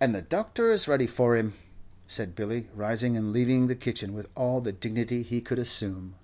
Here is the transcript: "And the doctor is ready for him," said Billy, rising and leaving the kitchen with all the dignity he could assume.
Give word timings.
"And 0.00 0.12
the 0.12 0.22
doctor 0.22 0.72
is 0.72 0.88
ready 0.88 1.06
for 1.06 1.36
him," 1.36 1.52
said 2.08 2.34
Billy, 2.34 2.68
rising 2.74 3.16
and 3.16 3.32
leaving 3.32 3.68
the 3.68 3.76
kitchen 3.76 4.12
with 4.12 4.28
all 4.34 4.60
the 4.60 4.72
dignity 4.72 5.22
he 5.22 5.40
could 5.40 5.60
assume. 5.60 6.16